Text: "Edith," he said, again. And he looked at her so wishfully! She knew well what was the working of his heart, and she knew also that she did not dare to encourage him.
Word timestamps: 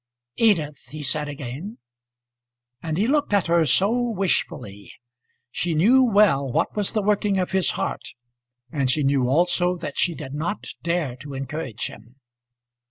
"Edith," 0.37 0.79
he 0.89 1.03
said, 1.03 1.27
again. 1.29 1.77
And 2.81 2.97
he 2.97 3.05
looked 3.05 3.35
at 3.35 3.45
her 3.45 3.65
so 3.65 3.91
wishfully! 3.91 4.91
She 5.51 5.75
knew 5.75 6.01
well 6.01 6.51
what 6.51 6.75
was 6.75 6.93
the 6.93 7.03
working 7.03 7.37
of 7.37 7.51
his 7.51 7.69
heart, 7.77 8.15
and 8.71 8.89
she 8.89 9.03
knew 9.03 9.29
also 9.29 9.77
that 9.77 9.97
she 9.99 10.15
did 10.15 10.33
not 10.33 10.69
dare 10.81 11.15
to 11.17 11.35
encourage 11.35 11.85
him. 11.85 12.15